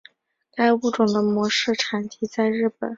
[0.55, 2.89] 该物种的模式产地在日本。